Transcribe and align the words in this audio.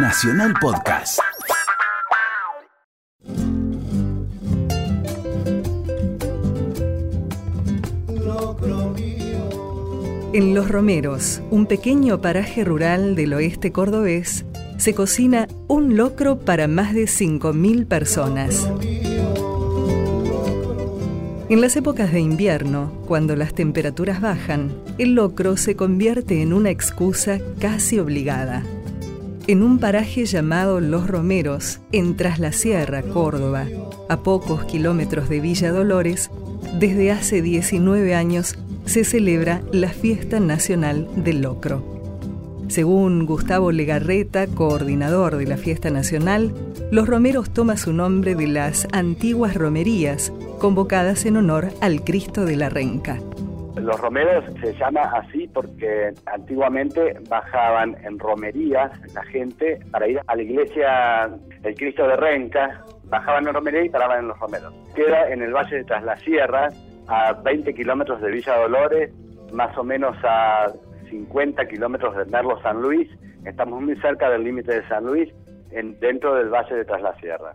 Nacional 0.00 0.54
Podcast. 0.60 1.18
En 10.32 10.54
Los 10.54 10.68
Romeros, 10.68 11.42
un 11.50 11.66
pequeño 11.66 12.20
paraje 12.20 12.62
rural 12.62 13.16
del 13.16 13.34
oeste 13.34 13.72
cordobés, 13.72 14.44
se 14.76 14.94
cocina 14.94 15.48
un 15.66 15.96
locro 15.96 16.38
para 16.38 16.68
más 16.68 16.94
de 16.94 17.04
5.000 17.06 17.88
personas. 17.88 18.70
En 21.48 21.60
las 21.60 21.74
épocas 21.74 22.12
de 22.12 22.20
invierno, 22.20 22.92
cuando 23.08 23.34
las 23.34 23.52
temperaturas 23.52 24.20
bajan, 24.20 24.70
el 24.98 25.14
locro 25.14 25.56
se 25.56 25.74
convierte 25.74 26.40
en 26.40 26.52
una 26.52 26.70
excusa 26.70 27.40
casi 27.58 27.98
obligada. 27.98 28.62
En 29.48 29.62
un 29.62 29.78
paraje 29.78 30.26
llamado 30.26 30.78
Los 30.78 31.06
Romeros, 31.06 31.80
en 31.90 32.18
Tras 32.18 32.38
la 32.38 32.52
Sierra, 32.52 33.00
Córdoba, 33.00 33.64
a 34.10 34.18
pocos 34.18 34.66
kilómetros 34.66 35.30
de 35.30 35.40
Villa 35.40 35.72
Dolores, 35.72 36.30
desde 36.78 37.10
hace 37.10 37.40
19 37.40 38.14
años 38.14 38.58
se 38.84 39.04
celebra 39.04 39.62
la 39.72 39.88
Fiesta 39.88 40.38
Nacional 40.38 41.08
del 41.16 41.40
Locro. 41.40 41.82
Según 42.68 43.24
Gustavo 43.24 43.72
Legarreta, 43.72 44.46
coordinador 44.48 45.38
de 45.38 45.46
la 45.46 45.56
Fiesta 45.56 45.88
Nacional, 45.88 46.52
Los 46.90 47.08
Romeros 47.08 47.48
toma 47.48 47.78
su 47.78 47.94
nombre 47.94 48.34
de 48.34 48.48
las 48.48 48.86
antiguas 48.92 49.54
romerías 49.54 50.30
convocadas 50.58 51.24
en 51.24 51.38
honor 51.38 51.70
al 51.80 52.04
Cristo 52.04 52.44
de 52.44 52.56
la 52.56 52.68
Renca. 52.68 53.18
Los 53.80 54.00
romeros 54.00 54.44
se 54.60 54.74
llama 54.74 55.02
así 55.14 55.48
porque 55.48 56.12
antiguamente 56.26 57.18
bajaban 57.28 57.96
en 58.04 58.18
romerías 58.18 58.90
la 59.14 59.22
gente 59.24 59.78
para 59.90 60.08
ir 60.08 60.20
a 60.26 60.36
la 60.36 60.42
iglesia 60.42 61.30
del 61.60 61.74
Cristo 61.74 62.06
de 62.06 62.16
Renca, 62.16 62.84
bajaban 63.04 63.46
en 63.46 63.54
romería 63.54 63.84
y 63.84 63.88
paraban 63.88 64.20
en 64.20 64.28
los 64.28 64.38
romeros. 64.38 64.74
Queda 64.94 65.30
en 65.30 65.42
el 65.42 65.52
Valle 65.52 65.76
de 65.76 65.84
Tras 65.84 66.02
la 66.04 66.16
Sierra, 66.18 66.68
a 67.06 67.32
20 67.32 67.74
kilómetros 67.74 68.20
de 68.20 68.30
Villa 68.30 68.56
Dolores, 68.56 69.10
más 69.52 69.76
o 69.78 69.84
menos 69.84 70.16
a 70.24 70.72
50 71.10 71.66
kilómetros 71.68 72.16
de 72.16 72.24
Merlo 72.26 72.60
San 72.62 72.82
Luis. 72.82 73.08
Estamos 73.44 73.80
muy 73.80 73.96
cerca 74.00 74.28
del 74.30 74.44
límite 74.44 74.74
de 74.80 74.88
San 74.88 75.04
Luis, 75.04 75.28
en, 75.70 75.98
dentro 76.00 76.34
del 76.34 76.48
Valle 76.48 76.74
de 76.74 76.84
Tras 76.84 77.00
la 77.00 77.14
Sierra. 77.18 77.54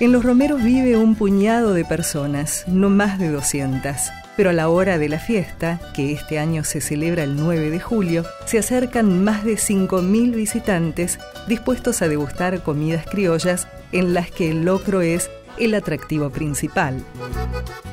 En 0.00 0.12
Los 0.12 0.24
Romeros 0.24 0.62
vive 0.62 0.96
un 0.96 1.16
puñado 1.16 1.74
de 1.74 1.84
personas, 1.84 2.66
no 2.68 2.88
más 2.88 3.18
de 3.18 3.30
200. 3.30 4.27
Pero 4.38 4.50
a 4.50 4.52
la 4.52 4.68
hora 4.68 4.98
de 4.98 5.08
la 5.08 5.18
fiesta, 5.18 5.80
que 5.94 6.12
este 6.12 6.38
año 6.38 6.62
se 6.62 6.80
celebra 6.80 7.24
el 7.24 7.34
9 7.34 7.70
de 7.70 7.80
julio, 7.80 8.24
se 8.46 8.60
acercan 8.60 9.24
más 9.24 9.42
de 9.42 9.54
5.000 9.54 10.32
visitantes 10.32 11.18
dispuestos 11.48 12.02
a 12.02 12.08
degustar 12.08 12.62
comidas 12.62 13.04
criollas 13.04 13.66
en 13.90 14.14
las 14.14 14.30
que 14.30 14.52
el 14.52 14.64
locro 14.64 15.00
es 15.00 15.28
el 15.58 15.74
atractivo 15.74 16.30
principal. 16.30 17.02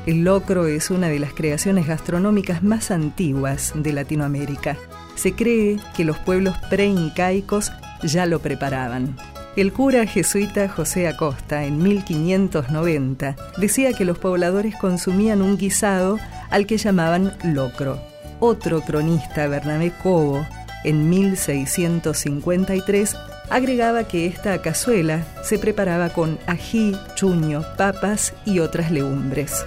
El 0.06 0.22
locro 0.22 0.68
es 0.68 0.92
una 0.92 1.08
de 1.08 1.18
las 1.18 1.32
creaciones 1.32 1.88
gastronómicas 1.88 2.62
más 2.62 2.92
antiguas 2.92 3.72
de 3.74 3.92
Latinoamérica. 3.92 4.76
Se 5.16 5.32
cree 5.32 5.80
que 5.96 6.04
los 6.04 6.16
pueblos 6.16 6.56
preincaicos 6.70 7.72
ya 8.04 8.24
lo 8.24 8.38
preparaban. 8.38 9.16
El 9.56 9.72
cura 9.72 10.06
jesuita 10.06 10.68
José 10.68 11.08
Acosta, 11.08 11.64
en 11.64 11.82
1590, 11.82 13.34
decía 13.56 13.94
que 13.94 14.04
los 14.04 14.18
pobladores 14.18 14.76
consumían 14.76 15.42
un 15.42 15.56
guisado 15.56 16.18
al 16.50 16.66
que 16.66 16.78
llamaban 16.78 17.36
locro. 17.42 18.00
Otro 18.40 18.82
cronista, 18.82 19.48
Bernabé 19.48 19.92
Cobo, 20.02 20.46
en 20.84 21.08
1653, 21.08 23.16
agregaba 23.50 24.04
que 24.04 24.26
esta 24.26 24.60
cazuela 24.60 25.24
se 25.42 25.58
preparaba 25.58 26.10
con 26.10 26.38
ají, 26.46 26.96
chuño, 27.14 27.62
papas 27.76 28.34
y 28.44 28.60
otras 28.60 28.90
legumbres. 28.90 29.64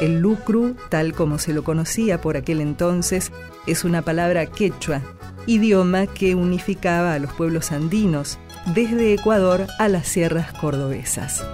El 0.00 0.20
lucru, 0.20 0.76
tal 0.90 1.12
como 1.12 1.38
se 1.38 1.52
lo 1.52 1.64
conocía 1.64 2.20
por 2.20 2.36
aquel 2.36 2.60
entonces, 2.60 3.32
es 3.66 3.84
una 3.84 4.02
palabra 4.02 4.46
quechua, 4.46 5.02
idioma 5.46 6.06
que 6.06 6.34
unificaba 6.34 7.14
a 7.14 7.18
los 7.18 7.32
pueblos 7.32 7.72
andinos, 7.72 8.38
desde 8.74 9.14
Ecuador 9.14 9.66
a 9.78 9.88
las 9.88 10.06
sierras 10.06 10.52
cordobesas. 10.52 11.44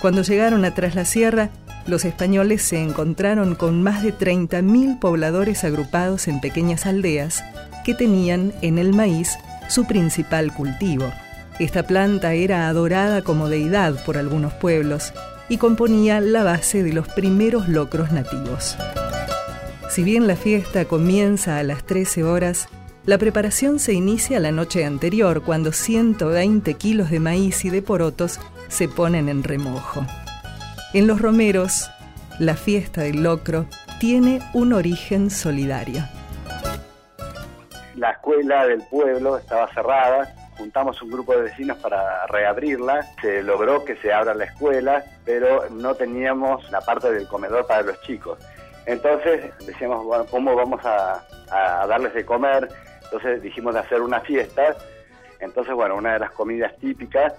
Cuando 0.00 0.22
llegaron 0.22 0.64
a 0.64 0.74
Tras 0.74 0.96
la 0.96 1.04
Sierra, 1.04 1.50
los 1.86 2.04
españoles 2.04 2.62
se 2.62 2.80
encontraron 2.80 3.54
con 3.54 3.82
más 3.82 4.02
de 4.02 4.14
30.000 4.14 4.98
pobladores 4.98 5.64
agrupados 5.64 6.28
en 6.28 6.40
pequeñas 6.40 6.86
aldeas 6.86 7.42
que 7.84 7.94
tenían 7.94 8.52
en 8.62 8.78
el 8.78 8.92
maíz 8.92 9.36
su 9.68 9.84
principal 9.84 10.52
cultivo. 10.54 11.10
Esta 11.58 11.82
planta 11.82 12.34
era 12.34 12.68
adorada 12.68 13.22
como 13.22 13.48
deidad 13.48 14.04
por 14.04 14.16
algunos 14.16 14.52
pueblos 14.54 15.12
y 15.48 15.58
componía 15.58 16.20
la 16.20 16.44
base 16.44 16.82
de 16.82 16.92
los 16.92 17.08
primeros 17.08 17.68
locros 17.68 18.12
nativos. 18.12 18.76
Si 19.90 20.02
bien 20.02 20.26
la 20.26 20.36
fiesta 20.36 20.86
comienza 20.86 21.58
a 21.58 21.62
las 21.62 21.84
13 21.84 22.24
horas, 22.24 22.68
la 23.04 23.18
preparación 23.18 23.78
se 23.78 23.92
inicia 23.92 24.40
la 24.40 24.52
noche 24.52 24.84
anterior 24.84 25.42
cuando 25.42 25.72
120 25.72 26.74
kilos 26.74 27.10
de 27.10 27.20
maíz 27.20 27.64
y 27.64 27.70
de 27.70 27.82
porotos 27.82 28.38
se 28.68 28.88
ponen 28.88 29.28
en 29.28 29.42
remojo. 29.42 30.06
En 30.94 31.06
los 31.06 31.20
romeros, 31.20 31.90
la 32.38 32.54
fiesta 32.54 33.02
del 33.02 33.22
locro 33.22 33.66
tiene 33.98 34.40
un 34.52 34.72
origen 34.72 35.30
solidario 35.30 36.02
la 38.02 38.10
escuela 38.10 38.66
del 38.66 38.82
pueblo 38.90 39.38
estaba 39.38 39.72
cerrada, 39.72 40.34
juntamos 40.58 41.00
un 41.02 41.10
grupo 41.12 41.36
de 41.36 41.42
vecinos 41.42 41.78
para 41.78 42.26
reabrirla, 42.26 43.06
se 43.20 43.44
logró 43.44 43.84
que 43.84 43.94
se 43.94 44.12
abra 44.12 44.34
la 44.34 44.44
escuela, 44.44 45.04
pero 45.24 45.70
no 45.70 45.94
teníamos 45.94 46.68
la 46.72 46.80
parte 46.80 47.12
del 47.12 47.28
comedor 47.28 47.64
para 47.64 47.82
los 47.82 48.00
chicos. 48.02 48.40
Entonces 48.86 49.52
decíamos, 49.64 50.04
bueno, 50.04 50.26
¿cómo 50.28 50.56
vamos 50.56 50.80
a, 50.84 51.24
darles 51.86 52.12
de 52.12 52.24
comer? 52.24 52.68
Entonces 53.04 53.40
dijimos 53.40 53.74
de 53.74 53.80
hacer 53.80 54.00
una 54.00 54.20
fiesta. 54.20 54.74
Entonces, 55.38 55.72
bueno, 55.72 55.94
una 55.94 56.14
de 56.14 56.18
las 56.18 56.32
comidas 56.32 56.76
típicas 56.78 57.34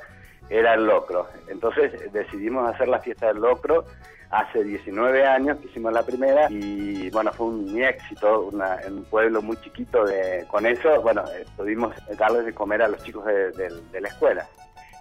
era 0.50 0.74
el 0.74 0.86
locro. 0.86 1.28
Entonces 1.48 2.12
decidimos 2.12 2.74
hacer 2.74 2.88
la 2.88 3.00
fiesta 3.00 3.28
del 3.28 3.38
locro 3.38 3.86
hace 4.30 4.64
19 4.64 5.26
años 5.26 5.60
que 5.60 5.68
hicimos 5.68 5.94
la 5.94 6.04
primera 6.04 6.48
y 6.50 7.10
bueno, 7.12 7.32
fue 7.34 7.48
un 7.48 7.82
éxito 7.82 8.50
en 8.84 8.94
un 8.98 9.04
pueblo 9.06 9.42
muy 9.42 9.58
chiquito. 9.58 10.06
De, 10.06 10.46
con 10.48 10.66
eso, 10.66 11.02
bueno, 11.02 11.24
eh, 11.36 11.46
pudimos 11.56 11.94
darles 12.18 12.46
de 12.46 12.54
comer 12.54 12.82
a 12.82 12.88
los 12.88 13.04
chicos 13.04 13.26
de, 13.26 14.02
la 14.02 14.08
escuela. 14.08 14.48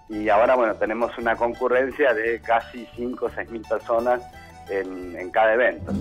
Y 0.09 0.29
ahora, 0.29 0.55
bueno, 0.55 0.75
tenemos 0.75 1.17
una 1.17 1.35
concurrencia 1.35 2.13
de 2.13 2.39
casi 2.41 2.87
5 2.95 3.25
o 3.25 3.29
6 3.29 3.49
mil 3.49 3.61
personas 3.61 4.21
en 4.69 5.29
cada 5.31 5.53
evento. 5.53 5.91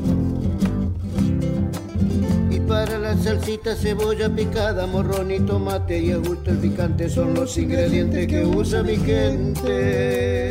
Salsita, 3.20 3.74
cebolla 3.76 4.28
picada, 4.34 4.86
morrón 4.86 5.30
y 5.30 5.40
tomate 5.40 6.00
y 6.00 6.12
a 6.12 6.16
gusto 6.16 6.50
el 6.50 6.58
picante 6.58 7.08
son 7.08 7.34
los 7.34 7.56
ingredientes 7.58 8.26
que 8.26 8.44
usa 8.44 8.82
mi 8.82 8.96
gente. 8.96 10.42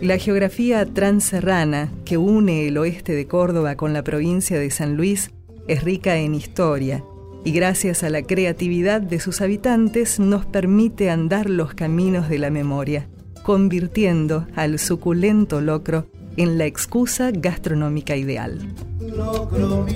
La 0.00 0.16
geografía 0.16 0.86
transerrana 0.86 1.92
que 2.04 2.16
une 2.16 2.66
el 2.68 2.78
oeste 2.78 3.12
de 3.12 3.26
Córdoba 3.26 3.76
con 3.76 3.92
la 3.92 4.02
provincia 4.02 4.58
de 4.58 4.70
San 4.70 4.96
Luis 4.96 5.30
es 5.68 5.84
rica 5.84 6.16
en 6.16 6.34
historia 6.34 7.04
y 7.44 7.52
gracias 7.52 8.02
a 8.02 8.08
la 8.10 8.22
creatividad 8.22 9.02
de 9.02 9.20
sus 9.20 9.40
habitantes 9.40 10.18
nos 10.20 10.46
permite 10.46 11.10
andar 11.10 11.50
los 11.50 11.74
caminos 11.74 12.28
de 12.28 12.38
la 12.38 12.50
memoria, 12.50 13.08
convirtiendo 13.42 14.46
al 14.56 14.78
suculento 14.78 15.60
locro 15.60 16.06
en 16.36 16.56
la 16.56 16.66
excusa 16.66 17.30
gastronómica 17.30 18.16
ideal. 18.16 18.58
Locro 19.00 19.86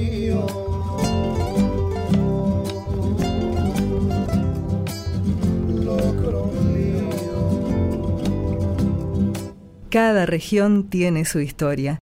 Cada 9.95 10.27
región 10.27 10.91
tiene 10.91 11.25
su 11.25 11.39
historia. 11.39 12.01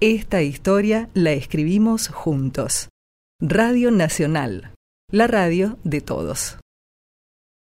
Esta 0.00 0.42
historia 0.42 1.08
la 1.14 1.32
escribimos 1.32 2.06
juntos. 2.06 2.90
Radio 3.42 3.90
Nacional, 3.90 4.72
la 5.10 5.26
radio 5.26 5.76
de 5.82 6.00
todos. 6.00 6.60